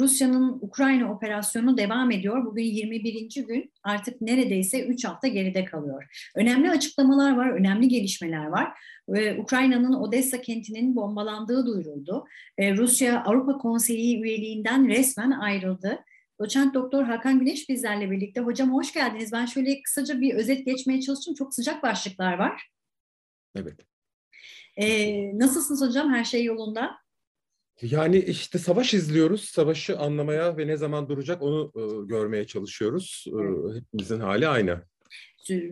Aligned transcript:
Rusya'nın 0.00 0.58
Ukrayna 0.60 1.12
operasyonu 1.12 1.78
devam 1.78 2.10
ediyor. 2.10 2.44
Bugün 2.44 2.62
21. 2.62 3.44
gün 3.46 3.72
artık 3.82 4.20
neredeyse 4.20 4.86
3 4.86 5.04
hafta 5.04 5.28
geride 5.28 5.64
kalıyor. 5.64 6.30
Önemli 6.34 6.70
açıklamalar 6.70 7.36
var, 7.36 7.50
önemli 7.50 7.88
gelişmeler 7.88 8.46
var. 8.46 8.78
Ee, 9.14 9.38
Ukrayna'nın 9.38 9.92
Odessa 9.92 10.40
kentinin 10.40 10.96
bombalandığı 10.96 11.66
duyuruldu. 11.66 12.24
Ee, 12.58 12.76
Rusya 12.76 13.24
Avrupa 13.24 13.58
Konseyi 13.58 14.22
üyeliğinden 14.22 14.88
resmen 14.88 15.30
ayrıldı. 15.30 15.98
Doçent 16.40 16.74
Doktor 16.74 17.04
Hakan 17.04 17.38
Güneş 17.38 17.68
bizlerle 17.68 18.10
birlikte. 18.10 18.40
Hocam 18.40 18.74
hoş 18.74 18.92
geldiniz. 18.92 19.32
Ben 19.32 19.46
şöyle 19.46 19.82
kısaca 19.82 20.20
bir 20.20 20.34
özet 20.34 20.66
geçmeye 20.66 21.00
çalıştım. 21.00 21.34
Çok 21.34 21.54
sıcak 21.54 21.82
başlıklar 21.82 22.38
var. 22.38 22.70
Evet. 23.56 23.80
Ee, 24.76 25.38
nasılsınız 25.38 25.82
hocam? 25.82 26.12
Her 26.12 26.24
şey 26.24 26.44
yolunda? 26.44 27.03
Yani 27.82 28.18
işte 28.18 28.58
savaş 28.58 28.94
izliyoruz. 28.94 29.44
Savaşı 29.44 29.98
anlamaya 29.98 30.56
ve 30.56 30.66
ne 30.66 30.76
zaman 30.76 31.08
duracak 31.08 31.42
onu 31.42 31.72
e, 31.76 32.06
görmeye 32.06 32.46
çalışıyoruz. 32.46 33.24
E, 33.28 33.40
hepimizin 33.76 34.20
hali 34.20 34.48
aynı. 34.48 34.82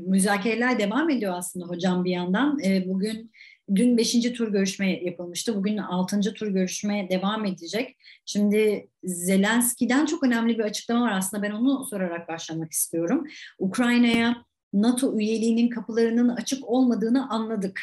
Müzakereler 0.06 0.78
devam 0.78 1.10
ediyor 1.10 1.32
aslında 1.36 1.66
hocam 1.66 2.04
bir 2.04 2.10
yandan. 2.10 2.60
E, 2.64 2.88
bugün 2.88 3.32
dün 3.74 3.96
beşinci 3.96 4.32
tur 4.32 4.52
görüşme 4.52 5.04
yapılmıştı. 5.04 5.56
Bugün 5.56 5.76
altıncı 5.76 6.34
tur 6.34 6.48
görüşme 6.48 7.08
devam 7.10 7.44
edecek. 7.44 7.96
Şimdi 8.26 8.88
Zelenski'den 9.04 10.06
çok 10.06 10.22
önemli 10.22 10.58
bir 10.58 10.64
açıklama 10.64 11.06
var 11.06 11.12
aslında. 11.12 11.42
Ben 11.42 11.50
onu 11.50 11.84
sorarak 11.84 12.28
başlamak 12.28 12.72
istiyorum. 12.72 13.26
Ukrayna'ya 13.58 14.44
NATO 14.72 15.18
üyeliğinin 15.18 15.68
kapılarının 15.68 16.28
açık 16.28 16.68
olmadığını 16.68 17.30
anladık 17.30 17.80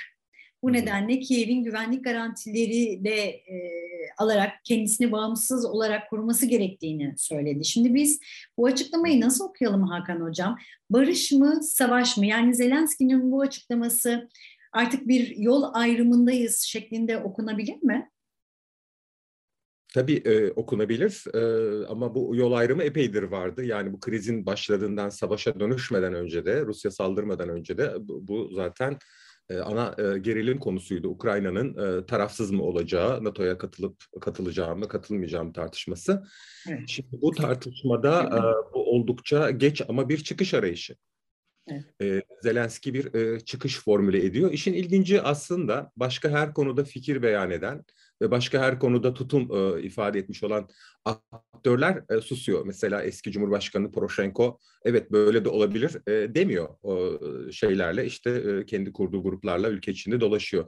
bu 0.63 0.73
nedenle 0.73 1.19
Kiev'in 1.19 1.63
güvenlik 1.63 2.03
garantileri 2.03 3.03
de 3.03 3.15
e, 3.29 3.79
alarak 4.17 4.51
kendisini 4.63 5.11
bağımsız 5.11 5.65
olarak 5.65 6.09
koruması 6.09 6.45
gerektiğini 6.45 7.13
söyledi. 7.17 7.65
Şimdi 7.65 7.93
biz 7.95 8.19
bu 8.57 8.65
açıklamayı 8.65 9.21
nasıl 9.21 9.45
okuyalım 9.45 9.83
Hakan 9.83 10.21
Hocam? 10.21 10.57
Barış 10.89 11.31
mı, 11.31 11.63
savaş 11.63 12.17
mı? 12.17 12.25
Yani 12.25 12.55
Zelenski'nin 12.55 13.31
bu 13.31 13.41
açıklaması 13.41 14.29
artık 14.73 15.07
bir 15.07 15.37
yol 15.37 15.63
ayrımındayız 15.73 16.59
şeklinde 16.59 17.17
okunabilir 17.17 17.83
mi? 17.83 18.09
Tabii 19.93 20.15
e, 20.25 20.51
okunabilir 20.51 21.23
e, 21.33 21.41
ama 21.85 22.15
bu 22.15 22.35
yol 22.35 22.51
ayrımı 22.51 22.83
epeydir 22.83 23.23
vardı. 23.23 23.63
Yani 23.63 23.93
bu 23.93 23.99
krizin 23.99 24.45
başladığından 24.45 25.09
savaşa 25.09 25.59
dönüşmeden 25.59 26.13
önce 26.13 26.45
de, 26.45 26.61
Rusya 26.61 26.91
saldırmadan 26.91 27.49
önce 27.49 27.77
de 27.77 27.93
bu, 27.99 28.27
bu 28.27 28.49
zaten 28.53 28.97
ana 29.55 29.95
e, 29.97 30.19
gerilim 30.19 30.59
konusuydu. 30.59 31.07
Ukrayna'nın 31.07 31.99
e, 31.99 32.05
tarafsız 32.05 32.51
mı 32.51 32.63
olacağı, 32.63 33.23
NATO'ya 33.23 33.57
katılıp 33.57 34.03
katılacağı 34.21 34.75
mı, 34.75 34.87
katılmayacağı 34.87 35.45
mı 35.45 35.53
tartışması. 35.53 36.23
Evet. 36.69 36.83
Şimdi 36.87 37.21
bu 37.21 37.31
tartışmada 37.31 38.29
bu 38.73 38.91
oldukça 38.91 39.51
geç 39.51 39.81
ama 39.89 40.09
bir 40.09 40.17
çıkış 40.17 40.53
arayışı. 40.53 40.95
Evet. 41.99 42.25
Zelenski 42.43 42.93
bir 42.93 43.39
çıkış 43.39 43.79
formüle 43.79 44.25
ediyor. 44.25 44.51
İşin 44.51 44.73
ilginci 44.73 45.21
aslında 45.21 45.91
başka 45.95 46.29
her 46.29 46.53
konuda 46.53 46.83
fikir 46.83 47.21
beyan 47.21 47.51
eden 47.51 47.83
ve 48.21 48.31
başka 48.31 48.59
her 48.59 48.79
konuda 48.79 49.13
tutum 49.13 49.49
ifade 49.83 50.19
etmiş 50.19 50.43
olan 50.43 50.69
aktörler 51.05 52.03
susuyor. 52.21 52.65
Mesela 52.65 53.03
eski 53.03 53.31
Cumhurbaşkanı 53.31 53.91
Poroshenko 53.91 54.59
evet 54.85 55.11
böyle 55.11 55.45
de 55.45 55.49
olabilir 55.49 55.91
demiyor 56.07 56.69
o 56.83 57.19
şeylerle. 57.51 58.05
İşte 58.05 58.63
kendi 58.67 58.91
kurduğu 58.91 59.23
gruplarla 59.23 59.69
ülke 59.69 59.91
içinde 59.91 60.21
dolaşıyor. 60.21 60.65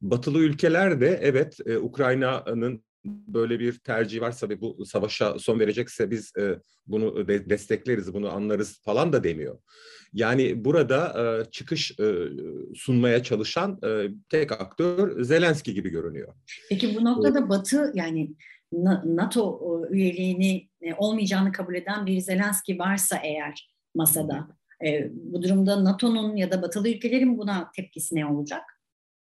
Batılı 0.00 0.38
ülkeler 0.38 1.00
de 1.00 1.18
evet 1.22 1.58
Ukrayna'nın 1.80 2.84
böyle 3.04 3.60
bir 3.60 3.78
tercih 3.78 4.20
varsa 4.20 4.48
ve 4.48 4.60
bu 4.60 4.86
savaşa 4.86 5.38
son 5.38 5.60
verecekse 5.60 6.10
biz 6.10 6.32
bunu 6.86 7.28
destekleriz, 7.28 8.14
bunu 8.14 8.30
anlarız 8.30 8.82
falan 8.82 9.12
da 9.12 9.24
demiyor. 9.24 9.58
Yani 10.12 10.64
burada 10.64 11.14
e, 11.22 11.50
çıkış 11.50 12.00
e, 12.00 12.14
sunmaya 12.74 13.22
çalışan 13.22 13.78
e, 13.84 14.08
tek 14.28 14.52
aktör 14.52 15.24
Zelenski 15.24 15.74
gibi 15.74 15.90
görünüyor. 15.90 16.34
Peki 16.68 16.96
bu 16.96 17.04
noktada 17.04 17.48
Batı 17.48 17.92
yani 17.94 18.34
NATO 19.04 19.60
üyeliğini 19.90 20.68
e, 20.82 20.94
olmayacağını 20.94 21.52
kabul 21.52 21.74
eden 21.74 22.06
bir 22.06 22.20
Zelenski 22.20 22.78
varsa 22.78 23.16
eğer 23.24 23.74
masada 23.94 24.48
e, 24.86 25.10
bu 25.12 25.42
durumda 25.42 25.84
NATO'nun 25.84 26.36
ya 26.36 26.50
da 26.52 26.62
batılı 26.62 26.88
ülkelerin 26.88 27.38
buna 27.38 27.70
tepkisi 27.76 28.14
ne 28.14 28.26
olacak? 28.26 28.62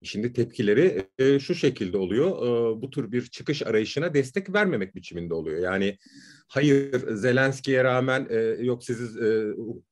Şimdi 0.03 0.34
tepkileri 0.34 1.07
e, 1.19 1.39
şu 1.39 1.56
şekilde 1.56 1.97
oluyor. 1.97 2.29
E, 2.29 2.81
bu 2.81 2.89
tür 2.89 3.12
bir 3.12 3.25
çıkış 3.25 3.62
arayışına 3.63 4.13
destek 4.13 4.53
vermemek 4.53 4.95
biçiminde 4.95 5.34
oluyor. 5.34 5.59
Yani 5.59 5.97
hayır 6.47 7.16
Zelenski'ye 7.16 7.84
rağmen 7.84 8.28
e, 8.29 8.39
yok 8.39 8.84
sizi 8.84 9.25
e, 9.25 9.29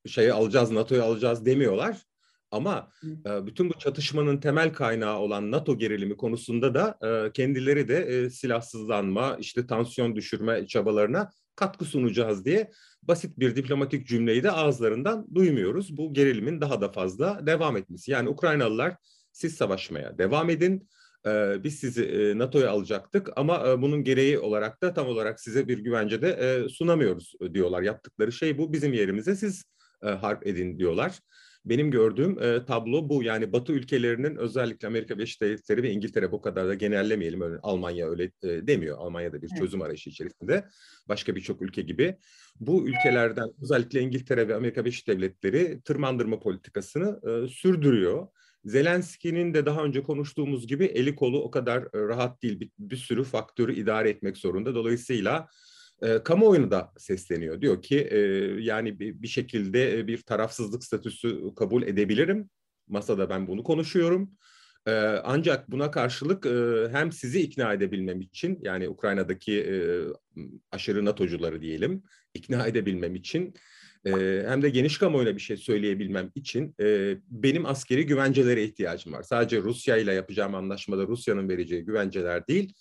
şeyi 0.09 0.34
alacağız, 0.34 0.72
NATO'yu 0.72 1.03
alacağız 1.03 1.46
demiyorlar. 1.46 1.97
Ama 2.52 2.92
e, 3.25 3.46
bütün 3.46 3.70
bu 3.70 3.74
çatışmanın 3.74 4.38
temel 4.38 4.74
kaynağı 4.74 5.18
olan 5.20 5.52
NATO 5.52 5.78
gerilimi 5.78 6.18
konusunda 6.18 6.74
da 6.74 6.97
e, 7.08 7.31
kendileri 7.31 7.88
de 7.88 7.97
e, 7.97 8.30
silahsızlanma, 8.30 9.38
işte 9.40 9.68
tansiyon 9.68 10.16
düşürme 10.16 10.68
çabalarına 10.68 11.31
katkı 11.56 11.86
sunacağız 11.86 12.46
diye 12.46 12.72
basit 13.03 13.40
bir 13.40 13.56
diplomatik 13.56 14.08
cümleyi 14.08 14.44
de 14.44 14.52
ağızlarından 14.52 15.28
duymuyoruz. 15.36 15.97
Bu 15.97 16.14
gerilimin 16.14 16.62
daha 16.62 16.81
da 16.81 16.91
fazla 16.91 17.41
devam 17.46 17.78
etmesi. 17.78 18.12
Yani 18.12 18.30
Ukraynalılar 18.30 18.96
siz 19.31 19.56
savaşmaya 19.56 20.17
devam 20.17 20.50
edin. 20.50 20.90
Ee, 21.28 21.63
biz 21.63 21.79
sizi 21.79 22.03
e, 22.03 22.38
NATO'ya 22.38 22.69
alacaktık 22.69 23.29
ama 23.35 23.67
e, 23.67 23.81
bunun 23.81 24.03
gereği 24.03 24.40
olarak 24.40 24.81
da 24.81 24.94
tam 24.94 25.07
olarak 25.07 25.40
size 25.40 25.67
bir 25.67 25.79
güvence 25.79 26.22
de 26.22 26.29
e, 26.29 26.69
sunamıyoruz 26.69 27.34
diyorlar. 27.53 27.81
Yaptıkları 27.81 28.31
şey 28.31 28.57
bu. 28.57 28.73
Bizim 28.73 28.94
yerimize 28.94 29.35
siz 29.35 29.63
harp 30.01 30.47
edin 30.47 30.79
diyorlar. 30.79 31.19
Benim 31.69 31.91
gördüğüm 31.91 32.44
e, 32.44 32.66
tablo 32.66 33.09
bu. 33.09 33.24
Yani 33.24 33.53
Batı 33.53 33.74
ülkelerinin 33.74 34.35
özellikle 34.35 34.88
Amerika 34.88 35.18
Birleşik 35.18 35.41
Devletleri 35.41 35.84
ve 35.84 35.91
İngiltere 35.91 36.31
bu 36.31 36.41
kadar 36.41 36.68
da 36.68 36.74
genellemeyelim. 36.74 37.41
Öyle, 37.41 37.59
Almanya 37.63 38.09
öyle 38.09 38.24
e, 38.24 38.68
demiyor. 38.68 38.97
Almanya'da 38.97 39.41
bir 39.41 39.47
çözüm 39.47 39.81
arayışı 39.81 40.09
içerisinde. 40.09 40.66
Başka 41.08 41.35
birçok 41.35 41.62
ülke 41.62 41.81
gibi. 41.81 42.16
Bu 42.59 42.88
ülkelerden 42.88 43.50
özellikle 43.62 44.02
İngiltere 44.02 44.47
ve 44.47 44.56
Amerika 44.56 44.85
Birleşik 44.85 45.08
Devletleri 45.08 45.81
tırmandırma 45.81 46.40
politikasını 46.40 47.19
e, 47.29 47.47
sürdürüyor. 47.47 48.28
Zelenski'nin 48.66 49.53
de 49.53 49.66
daha 49.66 49.84
önce 49.84 50.03
konuştuğumuz 50.03 50.68
gibi 50.68 50.85
eli 50.85 51.16
kolu 51.16 51.41
o 51.41 51.52
kadar 51.52 51.81
e, 51.81 51.88
rahat 51.94 52.44
değil. 52.44 52.59
Bir, 52.59 52.69
bir 52.79 52.97
sürü 52.97 53.24
faktörü 53.24 53.74
idare 53.74 54.09
etmek 54.09 54.38
zorunda. 54.38 54.75
Dolayısıyla 54.75 55.47
e, 56.02 56.24
kamuoyunu 56.24 56.72
da 56.72 56.94
sesleniyor. 56.98 57.62
Diyor 57.62 57.82
ki 57.82 58.00
e, 58.12 58.18
yani 58.62 59.00
bir, 59.00 59.22
bir 59.22 59.28
şekilde 59.28 60.08
bir 60.08 60.22
tarafsızlık 60.22 60.84
statüsü 60.84 61.56
kabul 61.56 61.84
edebilirim. 61.84 62.50
Masada 62.88 63.30
ben 63.30 63.48
bunu 63.48 63.64
konuşuyorum. 63.64 64.32
E, 64.88 64.92
ancak 65.24 65.72
buna 65.72 65.92
karşılık 65.92 66.46
e, 66.46 66.88
hem 66.92 67.12
sizi 67.12 67.42
ikna 67.42 67.74
edebilmem 67.74 68.22
için 68.22 68.59
yani 68.62 68.90
Ukrayna'daki 68.90 69.59
e, 69.59 69.76
aşırı 70.72 71.06
NATO'cuları 71.06 71.62
diyelim 71.62 72.04
ikna 72.34 72.68
edebilmem 72.68 73.16
için 73.16 73.54
e, 74.06 74.12
hem 74.48 74.62
de 74.62 74.70
geniş 74.70 74.98
kamuoyuna 74.98 75.36
bir 75.36 75.42
şey 75.42 75.58
söyleyebilmem 75.58 76.32
için 76.36 76.76
e, 76.82 77.18
benim 77.30 77.66
askeri 77.66 78.06
güvencelere 78.06 78.64
ihtiyacım 78.64 79.14
var. 79.14 79.24
Sadece 79.24 79.62
Rusya 79.62 79.98
ile 79.98 80.14
yapacağım 80.14 80.56
anlaşmada 80.56 81.08
Rusya'nın 81.08 81.50
vereceği 81.50 81.86
güvenceler 81.86 82.48
değil, 82.48 82.74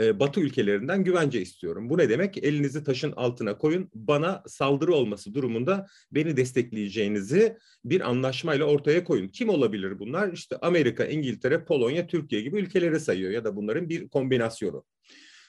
e, 0.00 0.20
Batı 0.20 0.40
ülkelerinden 0.40 1.04
güvence 1.04 1.40
istiyorum. 1.40 1.90
Bu 1.90 1.98
ne 1.98 2.08
demek? 2.08 2.44
Elinizi 2.44 2.84
taşın 2.84 3.12
altına 3.12 3.58
koyun. 3.58 3.90
Bana 3.94 4.42
saldırı 4.46 4.94
olması 4.94 5.34
durumunda 5.34 5.86
beni 6.12 6.36
destekleyeceğinizi 6.36 7.56
bir 7.84 8.00
anlaşmayla 8.00 8.64
ortaya 8.64 9.04
koyun. 9.04 9.28
Kim 9.28 9.48
olabilir 9.48 9.98
bunlar? 9.98 10.32
İşte 10.32 10.56
Amerika, 10.56 11.04
İngiltere, 11.04 11.64
Polonya, 11.64 12.06
Türkiye 12.06 12.40
gibi 12.42 12.58
ülkeleri 12.58 13.00
sayıyor 13.00 13.30
ya 13.30 13.44
da 13.44 13.56
bunların 13.56 13.88
bir 13.88 14.08
kombinasyonu. 14.08 14.84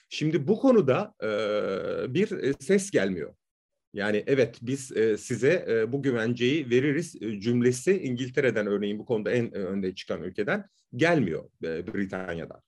Şimdi 0.08 0.48
bu 0.48 0.58
konuda 0.58 1.14
e, 1.22 2.14
bir 2.14 2.54
ses 2.60 2.90
gelmiyor. 2.90 3.34
Yani 3.94 4.24
evet 4.26 4.58
biz 4.62 4.96
e, 4.96 5.16
size 5.16 5.66
e, 5.68 5.92
bu 5.92 6.02
güvenceyi 6.02 6.70
veririz 6.70 7.22
e, 7.22 7.40
cümlesi 7.40 8.02
İngiltere'den 8.02 8.66
örneğin 8.66 8.98
bu 8.98 9.04
konuda 9.04 9.30
en 9.30 9.44
e, 9.44 9.48
önde 9.48 9.94
çıkan 9.94 10.22
ülkeden 10.22 10.64
gelmiyor 10.96 11.44
e, 11.64 11.86
Britanya'dan. 11.86 12.62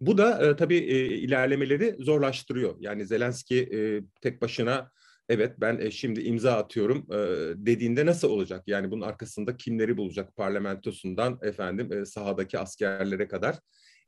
Bu 0.00 0.18
da 0.18 0.46
e, 0.46 0.56
tabii 0.56 0.76
e, 0.76 1.04
ilerlemeleri 1.06 1.96
zorlaştırıyor. 1.98 2.76
Yani 2.80 3.06
Zelenski 3.06 3.56
e, 3.58 4.02
tek 4.20 4.42
başına 4.42 4.90
evet 5.28 5.54
ben 5.60 5.78
e, 5.78 5.90
şimdi 5.90 6.20
imza 6.20 6.52
atıyorum 6.52 7.06
e, 7.12 7.16
dediğinde 7.56 8.06
nasıl 8.06 8.30
olacak? 8.30 8.62
Yani 8.66 8.90
bunun 8.90 9.02
arkasında 9.02 9.56
kimleri 9.56 9.96
bulacak 9.96 10.36
parlamentosundan 10.36 11.38
efendim 11.42 11.92
e, 11.92 12.04
sahadaki 12.04 12.58
askerlere 12.58 13.28
kadar 13.28 13.56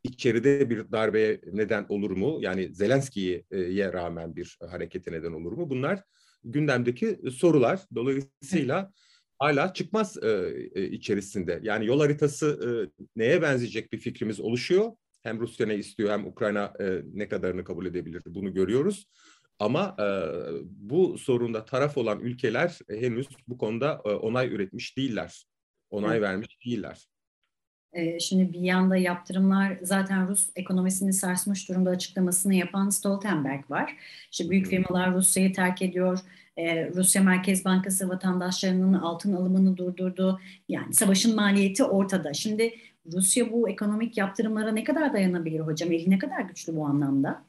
içeride 0.05 0.71
bir 0.71 0.93
darbeye 0.93 1.41
neden 1.53 1.87
olur 1.89 2.11
mu? 2.11 2.39
Yani 2.41 2.75
Zelenski'ye 2.75 3.93
rağmen 3.93 4.37
bir 4.37 4.59
harekete 4.71 5.13
neden 5.13 5.33
olur 5.33 5.53
mu? 5.53 5.71
Bunlar 5.71 6.03
gündemdeki 6.45 7.19
sorular. 7.31 7.81
Dolayısıyla 7.95 8.93
hala 9.39 9.73
çıkmaz 9.73 10.17
e, 10.23 10.29
e, 10.75 10.85
içerisinde. 10.85 11.61
Yani 11.63 11.87
yol 11.87 12.01
haritası 12.01 12.61
e, 12.67 12.71
neye 13.17 13.43
benzeyecek 13.43 13.93
bir 13.93 13.99
fikrimiz 13.99 14.41
oluşuyor. 14.41 14.93
Hem 15.23 15.41
Rusya 15.41 15.67
ne 15.67 15.75
istiyor 15.75 16.11
hem 16.11 16.27
Ukrayna 16.27 16.73
e, 16.81 17.03
ne 17.15 17.29
kadarını 17.29 17.65
kabul 17.65 17.87
edebilir 17.87 18.23
bunu 18.27 18.55
görüyoruz. 18.55 19.07
Ama 19.59 19.97
e, 19.99 20.05
bu 20.65 21.19
sorunda 21.19 21.65
taraf 21.65 21.99
olan 21.99 22.21
ülkeler 22.21 22.79
henüz 22.89 23.29
bu 23.49 23.59
konuda 23.59 24.03
e, 24.05 24.09
onay 24.09 24.49
üretmiş 24.55 24.97
değiller. 24.97 25.45
Onay 25.91 26.19
evet. 26.19 26.23
vermiş 26.23 26.59
değiller. 26.67 27.07
E, 27.93 28.21
şimdi 28.21 28.53
bir 28.53 28.61
yanda 28.61 28.97
yaptırımlar 28.97 29.79
zaten 29.83 30.29
Rus 30.29 30.51
ekonomisini 30.57 31.13
sarsmış 31.13 31.69
durumda 31.69 31.91
açıklamasını 31.91 32.55
yapan 32.55 32.89
Stoltenberg 32.89 33.71
var. 33.71 33.97
İşte 34.33 34.51
büyük 34.51 34.67
firmalar 34.67 35.15
Rusya'yı 35.15 35.53
terk 35.53 35.83
ediyor. 35.83 36.19
E, 36.57 36.91
Rusya 36.91 37.23
Merkez 37.23 37.65
Bankası 37.65 38.09
vatandaşlarının 38.09 38.93
altın 38.93 39.33
alımını 39.33 39.77
durdurdu. 39.77 40.41
Yani 40.69 40.95
savaşın 40.95 41.37
maliyeti 41.37 41.85
ortada. 41.85 42.33
Şimdi 42.33 42.75
Rusya 43.13 43.53
bu 43.53 43.69
ekonomik 43.69 44.19
yaptırımlara 44.19 44.73
ne 44.73 44.85
kadar 44.85 45.13
dayanabilir 45.13 45.61
hocam? 45.61 45.93
Eli 45.93 46.11
ne 46.11 46.19
kadar 46.19 46.41
güçlü 46.41 46.77
bu 46.77 46.87
anlamda? 46.87 47.47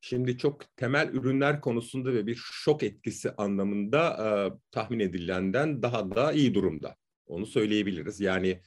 Şimdi 0.00 0.38
çok 0.38 0.76
temel 0.76 1.08
ürünler 1.12 1.60
konusunda 1.60 2.12
ve 2.12 2.26
bir 2.26 2.34
şok 2.34 2.82
etkisi 2.82 3.30
anlamında 3.32 4.10
e, 4.10 4.28
tahmin 4.70 5.00
edilenden 5.00 5.82
daha 5.82 6.10
da 6.10 6.32
iyi 6.32 6.54
durumda. 6.54 6.96
Onu 7.26 7.46
söyleyebiliriz. 7.46 8.20
Yani 8.20 8.60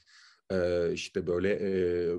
e, 0.50 0.92
işte 0.92 1.26
böyle 1.26 1.50
e, 1.52 2.14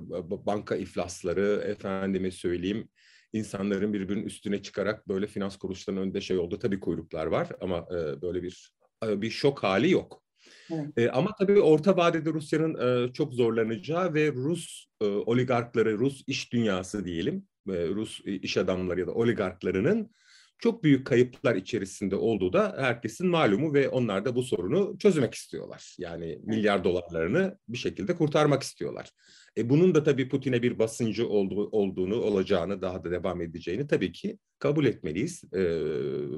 banka 0.46 0.76
iflasları, 0.76 1.62
efendime 1.66 2.30
söyleyeyim, 2.30 2.88
insanların 3.32 3.92
birbirinin 3.92 4.26
üstüne 4.26 4.62
çıkarak 4.62 5.08
böyle 5.08 5.26
finans 5.26 5.56
kuruluşlarının 5.56 6.02
önünde 6.02 6.20
şey 6.20 6.38
oldu. 6.38 6.58
Tabii 6.58 6.80
kuyruklar 6.80 7.26
var 7.26 7.48
ama 7.60 7.78
e, 7.90 8.22
böyle 8.22 8.42
bir 8.42 8.72
e, 9.06 9.22
bir 9.22 9.30
şok 9.30 9.62
hali 9.62 9.90
yok. 9.90 10.23
Evet. 10.70 10.86
E, 10.96 11.10
ama 11.10 11.30
tabii 11.38 11.60
orta 11.60 11.96
vadede 11.96 12.32
Rusya'nın 12.32 13.06
e, 13.08 13.12
çok 13.12 13.34
zorlanacağı 13.34 14.14
ve 14.14 14.32
Rus 14.32 14.86
e, 15.00 15.04
oligarkları, 15.04 15.98
Rus 15.98 16.22
iş 16.26 16.52
dünyası 16.52 17.04
diyelim, 17.04 17.46
e, 17.68 17.88
Rus 17.88 18.20
iş 18.24 18.56
adamları 18.56 19.00
ya 19.00 19.06
da 19.06 19.12
oligarklarının 19.12 20.10
çok 20.58 20.84
büyük 20.84 21.06
kayıplar 21.06 21.54
içerisinde 21.54 22.16
olduğu 22.16 22.52
da 22.52 22.76
herkesin 22.78 23.26
malumu 23.26 23.74
ve 23.74 23.88
onlar 23.88 24.24
da 24.24 24.36
bu 24.36 24.42
sorunu 24.42 24.98
çözmek 24.98 25.34
istiyorlar. 25.34 25.96
Yani 25.98 26.38
milyar 26.42 26.84
dolarlarını 26.84 27.58
bir 27.68 27.78
şekilde 27.78 28.16
kurtarmak 28.16 28.62
istiyorlar. 28.62 29.10
E 29.56 29.70
bunun 29.70 29.94
da 29.94 30.02
tabii 30.02 30.28
Putin'e 30.28 30.62
bir 30.62 30.78
basıncı 30.78 31.28
olduğu, 31.28 31.68
olduğunu, 31.68 32.20
olacağını, 32.20 32.82
daha 32.82 33.04
da 33.04 33.10
devam 33.10 33.40
edeceğini 33.40 33.86
tabii 33.86 34.12
ki 34.12 34.38
kabul 34.58 34.84
etmeliyiz. 34.84 35.44
E, 35.54 35.60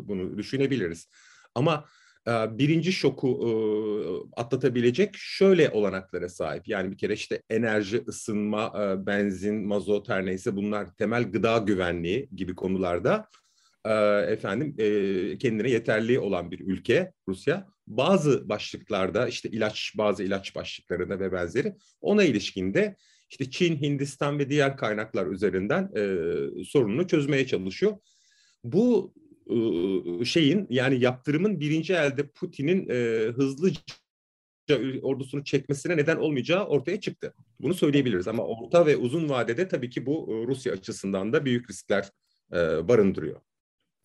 bunu 0.09 0.39
düşünebiliriz. 0.39 1.09
Ama 1.55 1.85
e, 2.29 2.31
birinci 2.31 2.93
şoku 2.93 3.29
e, 3.29 3.51
atlatabilecek 4.37 5.15
şöyle 5.17 5.71
olanaklara 5.71 6.29
sahip. 6.29 6.69
Yani 6.69 6.91
bir 6.91 6.99
kere 6.99 7.13
işte 7.13 7.43
enerji, 7.51 8.05
ısınma, 8.09 8.73
e, 8.79 9.07
benzin, 9.07 9.67
mazot 9.67 10.09
her 10.09 10.27
neyse 10.27 10.57
bunlar 10.57 10.95
temel 10.95 11.33
gıda 11.33 11.59
güvenliği 11.59 12.29
gibi 12.37 12.55
konularda 12.55 13.29
efendim 14.29 14.77
kendine 15.39 15.71
yeterli 15.71 16.19
olan 16.19 16.51
bir 16.51 16.61
ülke 16.61 17.13
Rusya. 17.29 17.67
Bazı 17.87 18.49
başlıklarda 18.49 19.29
işte 19.29 19.49
ilaç 19.49 19.93
bazı 19.99 20.23
ilaç 20.23 20.57
başlıklarında 20.57 21.21
ve 21.21 21.33
benzeri 21.33 21.75
ona 22.01 22.25
ilişkinde 22.25 22.97
işte 23.31 23.51
Çin, 23.51 23.77
Hindistan 23.83 24.39
ve 24.39 24.51
diğer 24.51 24.77
kaynaklar 24.77 25.27
üzerinden 25.27 25.91
sorununu 26.65 27.07
çözmeye 27.07 27.47
çalışıyor. 27.47 27.97
Bu 28.65 29.15
şeyin 30.25 30.67
yani 30.71 31.01
yaptırımın 31.01 31.61
birinci 31.61 31.93
elde 31.95 32.27
Putin'in 32.27 32.89
hızlıca 33.33 33.81
ordusunu 35.03 35.45
çekmesine 35.45 35.97
neden 35.97 36.17
olmayacağı 36.17 36.67
ortaya 36.67 37.01
çıktı. 37.01 37.35
Bunu 37.61 37.75
söyleyebiliriz 37.75 38.29
ama 38.29 38.43
orta 38.47 38.87
ve 38.87 38.97
uzun 38.97 39.29
vadede 39.29 39.69
tabii 39.69 39.91
ki 39.91 40.07
bu 40.07 40.45
Rusya 40.49 40.73
açısından 40.73 41.33
da 41.33 41.45
büyük 41.45 41.71
riskler 41.71 42.11
barındırıyor 42.89 43.41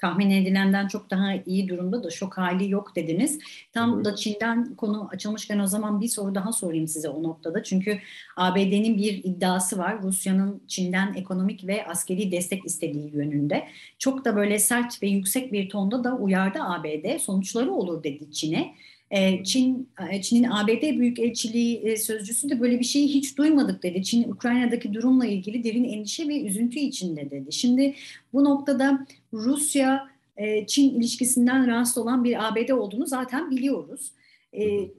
tahmin 0.01 0.29
edilenden 0.29 0.87
çok 0.87 1.09
daha 1.09 1.33
iyi 1.45 1.67
durumda 1.67 2.03
da 2.03 2.09
şok 2.09 2.37
hali 2.37 2.71
yok 2.71 2.95
dediniz. 2.95 3.39
Tam 3.73 3.95
Hı-hı. 3.95 4.05
da 4.05 4.15
Çin'den 4.15 4.75
konu 4.75 5.09
açılmışken 5.11 5.59
o 5.59 5.67
zaman 5.67 6.01
bir 6.01 6.07
soru 6.07 6.35
daha 6.35 6.51
sorayım 6.51 6.87
size 6.87 7.09
o 7.09 7.23
noktada. 7.23 7.63
Çünkü 7.63 7.99
ABD'nin 8.37 8.97
bir 8.97 9.23
iddiası 9.23 9.77
var. 9.77 10.03
Rusya'nın 10.03 10.61
Çin'den 10.67 11.13
ekonomik 11.13 11.67
ve 11.67 11.87
askeri 11.87 12.31
destek 12.31 12.65
istediği 12.65 13.15
yönünde. 13.15 13.67
Çok 13.99 14.25
da 14.25 14.35
böyle 14.35 14.59
sert 14.59 15.03
ve 15.03 15.07
yüksek 15.07 15.53
bir 15.53 15.69
tonda 15.69 16.03
da 16.03 16.15
uyardı 16.15 16.59
ABD. 16.61 17.19
Sonuçları 17.19 17.71
olur 17.71 18.03
dedi 18.03 18.31
Çin'e. 18.31 18.75
Ee, 19.11 19.43
Çin 19.43 19.89
e, 20.11 20.21
Çin'in 20.21 20.49
ABD 20.49 20.99
Büyükelçiliği 20.99 21.77
e, 21.77 21.97
sözcüsü 21.97 22.49
de 22.49 22.59
böyle 22.59 22.79
bir 22.79 22.85
şeyi 22.85 23.07
hiç 23.07 23.37
duymadık 23.37 23.83
dedi. 23.83 24.03
Çin 24.03 24.31
Ukrayna'daki 24.31 24.93
durumla 24.93 25.25
ilgili 25.25 25.63
derin 25.63 25.83
endişe 25.83 26.27
ve 26.27 26.41
üzüntü 26.41 26.79
içinde 26.79 27.31
dedi. 27.31 27.51
Şimdi 27.51 27.95
bu 28.33 28.43
noktada 28.43 29.05
Rusya 29.33 30.09
e, 30.37 30.67
Çin 30.67 30.99
ilişkisinden 30.99 31.67
rahatsız 31.67 31.97
olan 31.97 32.23
bir 32.23 32.47
ABD 32.47 32.69
olduğunu 32.69 33.07
zaten 33.07 33.51
biliyoruz. 33.51 34.11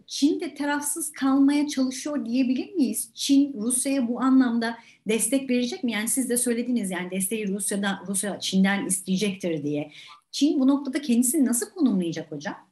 Çin 0.06 0.40
de 0.40 0.54
tarafsız 0.54 1.12
kalmaya 1.12 1.68
çalışıyor 1.68 2.26
diyebilir 2.26 2.72
miyiz? 2.72 3.10
Çin 3.14 3.54
Rusya'ya 3.60 4.08
bu 4.08 4.20
anlamda 4.20 4.78
destek 5.08 5.50
verecek 5.50 5.84
mi? 5.84 5.92
Yani 5.92 6.08
siz 6.08 6.30
de 6.30 6.36
söylediniz 6.36 6.90
yani 6.90 7.10
desteği 7.10 7.48
Rusya'da 7.48 8.02
Rusya 8.08 8.40
Çin'den 8.40 8.86
isteyecektir 8.86 9.62
diye. 9.62 9.90
Çin 10.30 10.60
bu 10.60 10.68
noktada 10.68 11.00
kendisini 11.00 11.44
nasıl 11.44 11.70
konumlayacak 11.70 12.32
hocam? 12.32 12.71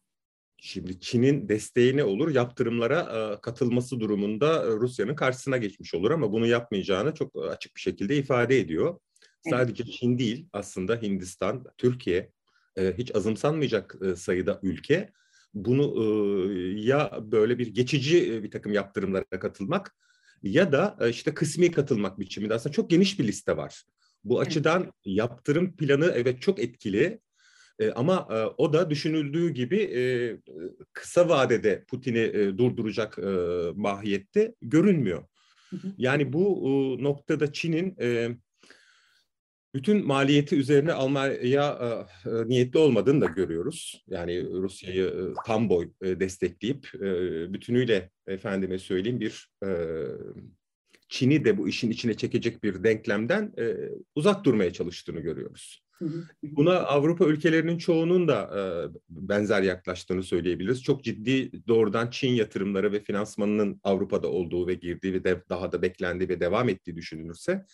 Şimdi 0.62 1.00
Çin'in 1.00 1.48
desteğine 1.48 2.04
olur, 2.04 2.34
yaptırımlara 2.34 3.00
e, 3.00 3.40
katılması 3.40 4.00
durumunda 4.00 4.64
e, 4.64 4.66
Rusya'nın 4.66 5.14
karşısına 5.14 5.56
geçmiş 5.56 5.94
olur 5.94 6.10
ama 6.10 6.32
bunu 6.32 6.46
yapmayacağını 6.46 7.14
çok 7.14 7.32
açık 7.50 7.76
bir 7.76 7.80
şekilde 7.80 8.16
ifade 8.16 8.58
ediyor. 8.58 8.88
Evet. 9.46 9.58
Sadece 9.58 9.84
Çin 9.84 10.18
değil 10.18 10.48
aslında 10.52 11.02
Hindistan, 11.02 11.64
Türkiye 11.78 12.30
e, 12.76 12.94
hiç 12.98 13.14
azımsanmayacak 13.14 13.96
sayıda 14.16 14.60
ülke 14.62 15.12
bunu 15.54 16.12
ya 16.76 17.18
böyle 17.22 17.58
bir 17.58 17.66
geçici 17.66 18.42
bir 18.42 18.50
takım 18.50 18.72
yaptırımlara 18.72 19.24
katılmak 19.24 19.96
ya 20.42 20.72
da 20.72 21.08
işte 21.10 21.34
kısmi 21.34 21.70
katılmak 21.70 22.18
biçiminde 22.18 22.54
aslında 22.54 22.72
çok 22.72 22.90
geniş 22.90 23.18
bir 23.18 23.26
liste 23.26 23.56
var. 23.56 23.84
Bu 24.24 24.40
açıdan 24.40 24.92
yaptırım 25.04 25.76
planı 25.76 26.12
evet 26.14 26.42
çok 26.42 26.58
etkili 26.58 27.20
e, 27.80 27.90
ama 27.90 28.28
e, 28.30 28.34
o 28.62 28.72
da 28.72 28.90
düşünüldüğü 28.90 29.50
gibi 29.50 29.76
e, 29.76 30.02
kısa 30.92 31.28
vadede 31.28 31.84
Putin'i 31.84 32.18
e, 32.18 32.58
durduracak 32.58 33.18
e, 33.18 33.30
mahiyette 33.74 34.54
görünmüyor. 34.62 35.24
Yani 35.98 36.32
bu 36.32 36.62
e, 36.66 37.02
noktada 37.04 37.52
Çin'in 37.52 37.96
e, 38.00 38.28
bütün 39.74 40.06
maliyeti 40.06 40.56
üzerine 40.56 40.92
almaya 40.92 41.78
e, 42.24 42.30
e, 42.30 42.48
niyetli 42.48 42.78
olmadığını 42.78 43.20
da 43.20 43.26
görüyoruz. 43.26 44.04
Yani 44.08 44.50
Rusya'yı 44.50 45.04
e, 45.04 45.22
tam 45.46 45.68
boy 45.68 45.90
e, 46.02 46.20
destekleyip 46.20 46.94
e, 46.94 47.02
bütünüyle 47.52 48.10
efendime 48.26 48.78
söyleyeyim 48.78 49.20
bir 49.20 49.48
e, 49.64 49.68
Çin'i 51.08 51.44
de 51.44 51.58
bu 51.58 51.68
işin 51.68 51.90
içine 51.90 52.14
çekecek 52.14 52.62
bir 52.62 52.84
denklemden 52.84 53.52
e, 53.58 53.74
uzak 54.14 54.44
durmaya 54.44 54.72
çalıştığını 54.72 55.20
görüyoruz. 55.20 55.89
Buna 56.42 56.78
Avrupa 56.78 57.24
ülkelerinin 57.24 57.78
çoğunun 57.78 58.28
da 58.28 58.50
e, 58.56 58.60
benzer 59.08 59.62
yaklaştığını 59.62 60.22
söyleyebiliriz. 60.22 60.82
Çok 60.82 61.04
ciddi 61.04 61.50
doğrudan 61.68 62.10
Çin 62.10 62.32
yatırımları 62.32 62.92
ve 62.92 63.00
finansmanının 63.00 63.80
Avrupa'da 63.84 64.28
olduğu 64.28 64.66
ve 64.66 64.74
girdiği 64.74 65.12
ve 65.12 65.24
de, 65.24 65.42
daha 65.50 65.72
da 65.72 65.82
beklendiği 65.82 66.28
ve 66.28 66.40
devam 66.40 66.68
ettiği 66.68 66.96
düşünülürse 66.96 67.64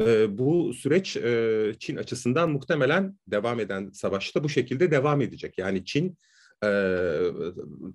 e, 0.00 0.38
bu 0.38 0.74
süreç 0.74 1.16
e, 1.16 1.74
Çin 1.78 1.96
açısından 1.96 2.50
muhtemelen 2.50 3.18
devam 3.26 3.60
eden 3.60 3.90
savaşta 3.90 4.44
bu 4.44 4.48
şekilde 4.48 4.90
devam 4.90 5.20
edecek. 5.20 5.58
Yani 5.58 5.84
Çin 5.84 6.18
e, 6.64 6.68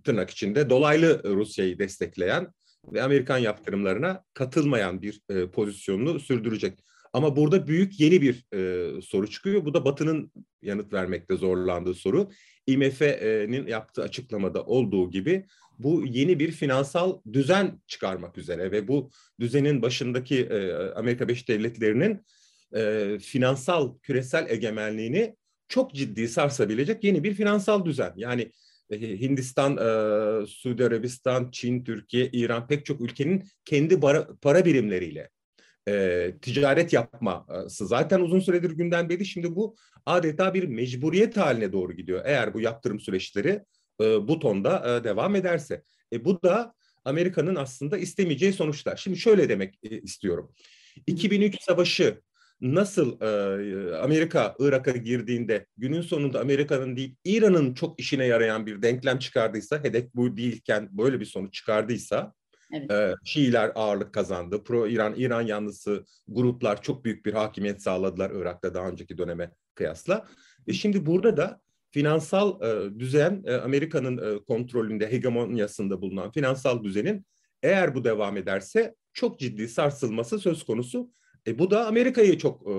tırnak 0.03 0.29
içinde 0.29 0.69
dolaylı 0.69 1.23
Rusya'yı 1.23 1.79
destekleyen 1.79 2.53
ve 2.93 3.01
Amerikan 3.03 3.37
yaptırımlarına 3.37 4.23
katılmayan 4.33 5.01
bir 5.01 5.21
e, 5.29 5.49
pozisyonunu 5.49 6.19
sürdürecek. 6.19 6.83
Ama 7.13 7.35
burada 7.35 7.67
büyük 7.67 7.99
yeni 7.99 8.21
bir 8.21 8.45
e, 8.53 9.01
soru 9.01 9.29
çıkıyor. 9.29 9.65
Bu 9.65 9.73
da 9.73 9.85
Batı'nın 9.85 10.31
yanıt 10.61 10.93
vermekte 10.93 11.35
zorlandığı 11.35 11.93
soru. 11.93 12.29
IMF'nin 12.67 13.67
yaptığı 13.67 14.03
açıklamada 14.03 14.63
olduğu 14.63 15.11
gibi 15.11 15.45
bu 15.79 16.05
yeni 16.05 16.39
bir 16.39 16.51
finansal 16.51 17.19
düzen 17.33 17.81
çıkarmak 17.87 18.37
üzere 18.37 18.71
ve 18.71 18.87
bu 18.87 19.09
düzenin 19.39 19.81
başındaki 19.81 20.39
e, 20.39 20.71
Amerika 20.91 21.27
Birleşik 21.27 21.47
Devletleri'nin 21.47 22.25
e, 22.75 23.17
finansal 23.19 23.97
küresel 23.99 24.49
egemenliğini 24.49 25.35
çok 25.67 25.93
ciddi 25.93 26.27
sarsabilecek 26.27 27.03
yeni 27.03 27.23
bir 27.23 27.33
finansal 27.33 27.85
düzen. 27.85 28.13
Yani 28.15 28.51
Hindistan, 28.91 29.77
e, 29.77 30.45
Suudi 30.45 30.85
Arabistan, 30.85 31.49
Çin, 31.51 31.83
Türkiye, 31.83 32.29
İran 32.31 32.67
pek 32.67 32.85
çok 32.85 33.01
ülkenin 33.01 33.43
kendi 33.65 33.99
para, 33.99 34.27
para 34.41 34.65
birimleriyle 34.65 35.29
e, 35.87 36.33
ticaret 36.41 36.93
yapması 36.93 37.87
zaten 37.87 38.19
uzun 38.19 38.39
süredir 38.39 38.71
gündemdeydi. 38.71 39.25
Şimdi 39.25 39.55
bu 39.55 39.75
adeta 40.05 40.53
bir 40.53 40.63
mecburiyet 40.63 41.37
haline 41.37 41.71
doğru 41.71 41.93
gidiyor. 41.93 42.21
Eğer 42.25 42.53
bu 42.53 42.61
yaptırım 42.61 42.99
süreçleri 42.99 43.63
e, 44.01 44.27
bu 44.27 44.39
tonda 44.39 44.97
e, 44.97 45.03
devam 45.03 45.35
ederse. 45.35 45.83
E, 46.13 46.25
bu 46.25 46.43
da 46.43 46.73
Amerika'nın 47.05 47.55
aslında 47.55 47.97
istemeyeceği 47.97 48.53
sonuçlar. 48.53 48.95
Şimdi 48.95 49.17
şöyle 49.17 49.49
demek 49.49 49.79
e, 49.83 50.01
istiyorum. 50.01 50.51
2003 51.07 51.61
savaşı 51.61 52.21
nasıl 52.61 53.21
e, 53.21 53.95
Amerika 53.95 54.55
Irak'a 54.59 54.91
girdiğinde 54.91 55.65
günün 55.77 56.01
sonunda 56.01 56.39
Amerika'nın 56.39 56.95
değil 56.95 57.15
İran'ın 57.25 57.73
çok 57.73 57.99
işine 57.99 58.25
yarayan 58.25 58.65
bir 58.65 58.81
denklem 58.81 59.19
çıkardıysa, 59.19 59.83
hedef 59.83 60.15
bu 60.15 60.37
değilken 60.37 60.89
böyle 60.91 61.19
bir 61.19 61.25
sonuç 61.25 61.53
çıkardıysa 61.53 62.33
Evet. 62.71 63.15
Şiiler 63.23 63.71
ağırlık 63.75 64.13
kazandı. 64.13 64.63
Pro 64.63 64.87
İran, 64.87 65.13
İran 65.17 65.41
yanlısı 65.41 66.05
gruplar 66.27 66.81
çok 66.81 67.05
büyük 67.05 67.25
bir 67.25 67.33
hakimiyet 67.33 67.81
sağladılar 67.81 68.31
Irak'ta 68.31 68.73
daha 68.73 68.89
önceki 68.89 69.17
döneme 69.17 69.51
kıyasla. 69.75 70.27
E 70.67 70.73
şimdi 70.73 71.05
burada 71.05 71.37
da 71.37 71.61
finansal 71.91 72.61
e, 72.61 72.99
düzen 72.99 73.43
e, 73.45 73.53
Amerika'nın 73.53 74.17
e, 74.17 74.43
kontrolünde, 74.43 75.11
hegemonyasında 75.11 76.01
bulunan 76.01 76.31
finansal 76.31 76.83
düzenin 76.83 77.25
eğer 77.63 77.95
bu 77.95 78.03
devam 78.03 78.37
ederse 78.37 78.95
çok 79.13 79.39
ciddi 79.39 79.67
sarsılması 79.67 80.39
söz 80.39 80.63
konusu. 80.63 81.11
E, 81.47 81.59
bu 81.59 81.71
da 81.71 81.87
Amerika'yı 81.87 82.37
çok 82.37 82.67
e, 82.67 82.73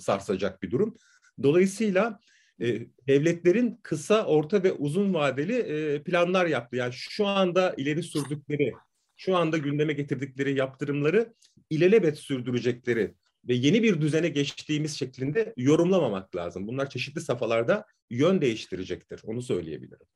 sarsacak 0.00 0.62
bir 0.62 0.70
durum. 0.70 0.96
Dolayısıyla 1.42 2.20
e, 2.62 2.86
devletlerin 3.08 3.80
kısa, 3.82 4.24
orta 4.24 4.62
ve 4.62 4.72
uzun 4.72 5.14
vadeli 5.14 5.54
e, 5.54 6.02
planlar 6.02 6.46
yaptı. 6.46 6.76
Yani 6.76 6.92
şu 6.92 7.26
anda 7.26 7.74
ileri 7.76 8.02
sürdükleri, 8.02 8.72
şu 9.18 9.36
anda 9.36 9.58
gündeme 9.58 9.92
getirdikleri 9.92 10.58
yaptırımları 10.58 11.34
ilelebet 11.70 12.18
sürdürecekleri 12.18 13.14
ve 13.48 13.54
yeni 13.54 13.82
bir 13.82 14.00
düzene 14.00 14.28
geçtiğimiz 14.28 14.98
şeklinde 14.98 15.54
yorumlamamak 15.56 16.36
lazım. 16.36 16.66
Bunlar 16.66 16.90
çeşitli 16.90 17.20
safhalarda 17.20 17.84
yön 18.10 18.40
değiştirecektir. 18.40 19.20
Onu 19.24 19.42
söyleyebilirim. 19.42 20.06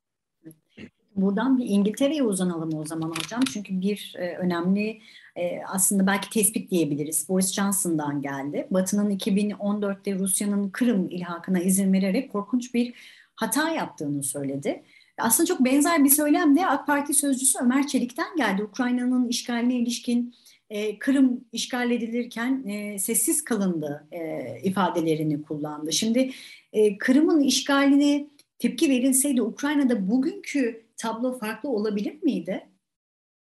Buradan 1.16 1.59
bir 1.59 1.64
İngiltere'ye 1.66 2.23
uzanalım 2.23 2.75
o 2.75 2.87
zaman 2.87 3.09
hocam. 3.09 3.40
Çünkü 3.52 3.80
bir 3.80 4.14
e, 4.18 4.37
önemli 4.37 5.00
e, 5.37 5.62
aslında 5.68 6.06
belki 6.06 6.30
tespit 6.30 6.71
diyebiliriz. 6.71 7.28
Boris 7.28 7.52
Johnson'dan 7.52 8.23
geldi. 8.23 8.66
Batı'nın 8.71 9.11
2014'te 9.11 10.18
Rusya'nın 10.18 10.71
Kırım 10.71 11.11
ilhakına 11.11 11.61
izin 11.61 11.92
vererek 11.92 12.32
korkunç 12.32 12.75
bir 12.75 12.94
hata 13.37 13.71
yaptığını 13.71 14.23
söyledi. 14.23 14.82
Aslında 15.19 15.47
çok 15.47 15.64
benzer 15.64 16.04
bir 16.04 16.11
söylem 16.11 16.57
de 16.57 16.66
AK 16.66 16.87
Parti 16.87 17.14
sözcüsü 17.14 17.59
Ömer 17.62 17.87
Çelik'ten 17.87 18.37
geldi. 18.37 18.62
Ukrayna'nın 18.62 19.28
işgaline 19.28 19.75
ilişkin 19.76 20.35
e, 20.71 20.99
Kırım 20.99 21.45
işgal 21.52 21.90
edilirken 21.90 22.64
e, 22.66 22.99
sessiz 22.99 23.45
kalındı 23.45 24.07
e, 24.12 24.61
ifadelerini 24.62 25.42
kullandı. 25.42 25.92
Şimdi 25.92 26.31
e, 26.73 26.99
Kırım'ın 26.99 27.40
işgaline 27.40 28.28
tepki 28.59 28.90
verilseydi 28.90 29.42
Ukrayna'da 29.42 30.11
bugünkü 30.11 30.87
tablo 30.97 31.38
farklı 31.38 31.69
olabilir 31.69 32.23
miydi? 32.23 32.69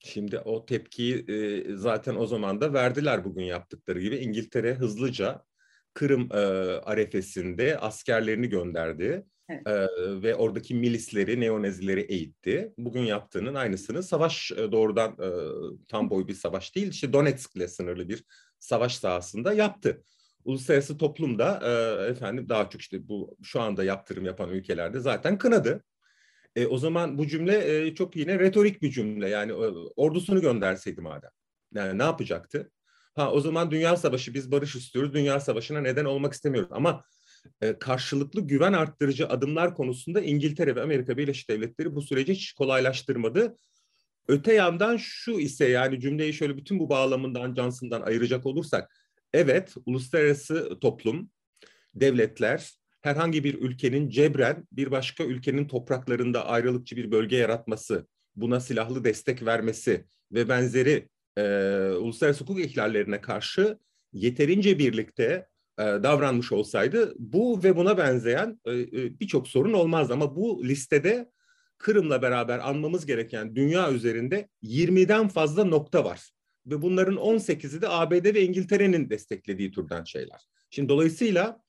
Şimdi 0.01 0.39
o 0.39 0.67
tepkiyi 0.67 1.25
e, 1.29 1.65
zaten 1.77 2.17
o 2.17 2.27
zaman 2.27 2.61
da 2.61 2.73
verdiler 2.73 3.25
bugün 3.25 3.45
yaptıkları 3.45 4.01
gibi. 4.01 4.17
İngiltere 4.17 4.75
hızlıca 4.75 5.45
Kırım 5.99 6.28
e, 6.33 6.37
arefesinde 6.81 7.78
askerlerini 7.78 8.49
gönderdi. 8.49 9.26
Evet. 9.49 9.67
Ve 10.23 10.35
oradaki 10.35 10.75
milisleri, 10.75 11.40
neonezileri 11.40 12.00
eğitti. 12.00 12.73
Bugün 12.78 13.00
yaptığının 13.00 13.55
aynısını 13.55 14.02
savaş 14.02 14.52
e, 14.52 14.73
doğrudan 14.73 15.11
e, 15.11 15.28
tam 15.88 16.11
boy 16.11 16.28
bir 16.28 16.35
savaş 16.35 16.75
değil, 16.75 16.88
işte 16.88 17.12
Donetsk'le 17.12 17.69
sınırlı 17.69 18.09
bir 18.09 18.25
savaş 18.59 18.97
sahasında 18.97 19.52
yaptı. 19.52 20.02
Uluslararası 20.45 20.99
toplum 20.99 21.38
da 21.38 21.61
e, 21.64 22.11
efendim 22.11 22.49
daha 22.49 22.71
çok 22.71 22.81
işte 22.81 23.09
bu 23.09 23.37
şu 23.43 23.61
anda 23.61 23.85
yaptırım 23.85 24.25
yapan 24.25 24.50
ülkelerde 24.50 25.00
zaten 25.00 25.38
kınadı. 25.38 25.85
E, 26.57 26.67
o 26.67 26.78
zaman 26.78 27.19
bu 27.19 27.26
cümle 27.26 27.87
e, 27.87 27.95
çok 27.95 28.17
yine 28.17 28.38
retorik 28.38 28.83
bir 28.83 28.90
cümle. 28.90 29.28
Yani 29.28 29.52
e, 29.52 29.55
ordusunu 29.97 30.40
gönderseydi 30.40 31.00
madem. 31.00 31.31
Yani 31.75 31.99
ne 31.99 32.02
yapacaktı? 32.02 32.71
Ha 33.19 33.33
o 33.33 33.41
zaman 33.41 33.71
Dünya 33.71 33.97
Savaşı 33.97 34.35
biz 34.35 34.51
barış 34.51 34.77
istiyoruz. 34.77 35.15
Dünya 35.15 35.41
Savaşı'na 35.41 35.81
neden 35.81 36.05
olmak 36.05 36.33
istemiyoruz. 36.33 36.71
Ama 36.73 37.05
e, 37.61 37.79
karşılıklı 37.79 38.41
güven 38.41 38.73
arttırıcı 38.73 39.29
adımlar 39.29 39.75
konusunda 39.75 40.21
İngiltere 40.21 40.77
ve 40.77 40.83
Amerika 40.83 41.17
Birleşik 41.17 41.51
Devletleri 41.51 41.95
bu 41.95 42.03
süreci 42.03 42.33
hiç 42.33 42.53
kolaylaştırmadı. 42.53 43.57
Öte 44.29 44.55
yandan 44.55 44.97
şu 44.97 45.33
ise 45.33 45.69
yani 45.69 46.01
cümleyi 46.01 46.35
şöyle 46.35 46.57
bütün 46.57 46.79
bu 46.79 46.89
bağlamından 46.89 47.55
Johnson'dan 47.55 48.03
ayıracak 48.03 48.47
olursak 48.47 48.97
evet 49.33 49.75
uluslararası 49.87 50.79
toplum, 50.81 51.31
devletler 51.95 52.73
herhangi 53.01 53.45
bir 53.45 53.55
ülkenin 53.55 54.09
cebren 54.11 54.67
bir 54.73 54.91
başka 54.91 55.25
ülkenin 55.25 55.69
topraklarında 55.69 56.47
ayrılıkçı 56.47 56.97
bir 56.97 57.11
bölge 57.11 57.37
yaratması, 57.37 58.07
buna 58.37 58.61
silahlı 58.61 59.05
destek 59.05 59.47
vermesi 59.47 60.07
ve 60.33 60.49
benzeri 60.49 61.09
e, 61.38 61.42
uluslararası 61.97 62.45
hukuk 62.45 62.61
ihlallerine 62.61 63.21
karşı 63.21 63.78
yeterince 64.12 64.78
birlikte 64.78 65.47
e, 65.78 65.83
davranmış 65.83 66.52
olsaydı 66.52 67.14
bu 67.18 67.62
ve 67.62 67.76
buna 67.76 67.99
benzeyen 67.99 68.61
e, 68.64 68.73
e, 68.73 69.21
birçok 69.21 69.49
sorun 69.49 69.73
olmazdı. 69.73 70.12
Ama 70.12 70.37
bu 70.37 70.64
listede 70.64 71.30
Kırım'la 71.78 72.23
beraber 72.23 72.59
anmamız 72.59 73.07
gereken 73.07 73.57
dünya 73.57 73.92
üzerinde 73.92 74.49
20'den 74.62 75.28
fazla 75.28 75.64
nokta 75.64 76.04
var. 76.04 76.30
Ve 76.66 76.83
bunların 76.83 77.16
18'i 77.16 77.80
de 77.83 77.88
ABD 77.88 78.35
ve 78.35 78.42
İngiltere'nin 78.42 79.11
desteklediği 79.11 79.71
türden 79.71 80.04
şeyler. 80.04 80.49
Şimdi 80.71 80.88
dolayısıyla 80.88 81.62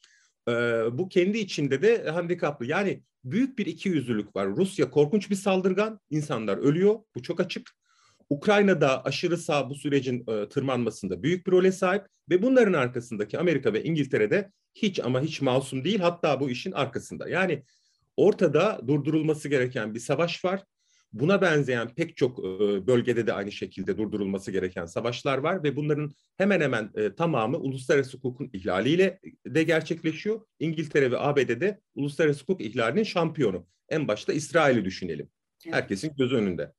bu 0.91 1.09
kendi 1.09 1.37
içinde 1.37 1.81
de 1.81 2.09
handikaplı. 2.09 2.65
Yani 2.65 3.03
büyük 3.23 3.59
bir 3.59 3.65
ikiyüzlülük 3.65 4.35
var. 4.35 4.47
Rusya 4.47 4.91
korkunç 4.91 5.29
bir 5.29 5.35
saldırgan, 5.35 5.99
insanlar 6.09 6.57
ölüyor, 6.57 6.99
bu 7.15 7.21
çok 7.21 7.39
açık. 7.39 7.78
Ukrayna'da 8.29 9.05
aşırı 9.05 9.37
sağ 9.37 9.69
bu 9.69 9.75
sürecin 9.75 10.25
e, 10.27 10.49
tırmanmasında 10.49 11.23
büyük 11.23 11.47
bir 11.47 11.51
role 11.51 11.71
sahip 11.71 12.05
ve 12.29 12.41
bunların 12.41 12.73
arkasındaki 12.73 13.39
Amerika 13.39 13.73
ve 13.73 13.83
İngiltere'de 13.83 14.51
hiç 14.75 14.99
ama 14.99 15.21
hiç 15.21 15.41
masum 15.41 15.83
değil 15.83 15.99
hatta 15.99 16.39
bu 16.39 16.49
işin 16.49 16.71
arkasında. 16.71 17.29
Yani 17.29 17.63
ortada 18.17 18.81
durdurulması 18.87 19.49
gereken 19.49 19.93
bir 19.93 19.99
savaş 19.99 20.45
var 20.45 20.63
Buna 21.13 21.41
benzeyen 21.41 21.95
pek 21.95 22.17
çok 22.17 22.39
e, 22.39 22.43
bölgede 22.87 23.27
de 23.27 23.33
aynı 23.33 23.51
şekilde 23.51 23.97
durdurulması 23.97 24.51
gereken 24.51 24.85
savaşlar 24.85 25.37
var 25.37 25.63
ve 25.63 25.75
bunların 25.75 26.11
hemen 26.37 26.61
hemen 26.61 26.91
e, 26.95 27.15
tamamı 27.15 27.57
uluslararası 27.57 28.17
hukukun 28.17 28.49
ihlaliyle 28.53 29.19
de 29.47 29.63
gerçekleşiyor. 29.63 30.41
İngiltere 30.59 31.11
ve 31.11 31.19
ABD'de 31.19 31.79
uluslararası 31.95 32.41
hukuk 32.41 32.61
ihlalinin 32.61 33.03
şampiyonu. 33.03 33.67
En 33.89 34.07
başta 34.07 34.33
İsrail'i 34.33 34.85
düşünelim. 34.85 35.29
Herkesin 35.65 36.15
gözü 36.17 36.35
önünde. 36.35 36.73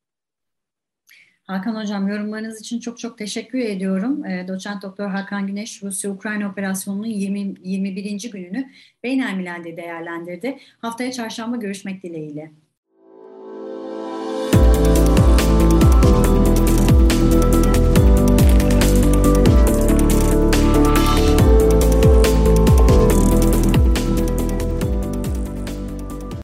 Hakan 1.51 1.75
Hocam 1.75 2.09
yorumlarınız 2.09 2.61
için 2.61 2.81
çok 2.81 2.99
çok 2.99 3.19
teşekkür 3.19 3.59
ediyorum. 3.59 4.25
E, 4.25 4.49
Doçent 4.49 4.83
Doktor 4.83 5.09
Hakan 5.09 5.47
Güneş 5.47 5.83
Rusya-Ukrayna 5.83 6.51
operasyonunun 6.51 7.07
20, 7.07 7.55
21. 7.63 8.31
gününü 8.31 8.71
Beynelmilal'de 9.03 9.77
değerlendirdi. 9.77 10.59
Haftaya 10.79 11.13
çarşamba 11.13 11.57
görüşmek 11.57 12.03
dileğiyle. 12.03 12.51